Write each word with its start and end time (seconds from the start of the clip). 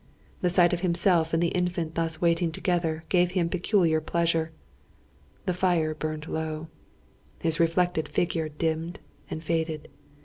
The 0.41 0.49
sight 0.49 0.73
of 0.73 0.79
himself 0.79 1.31
and 1.31 1.43
the 1.43 1.49
Infant 1.53 1.93
thus 1.93 2.19
waiting 2.19 2.51
together, 2.51 3.03
gave 3.09 3.33
him 3.33 3.49
peculiar 3.49 4.01
pleasure. 4.01 4.51
The 5.45 5.53
fire 5.53 5.93
burned 5.93 6.27
low. 6.27 6.69
His 7.43 7.59
reflected 7.59 8.09
figure 8.09 8.49
dimmed 8.49 8.99
and 9.29 9.43
faded. 9.43 9.89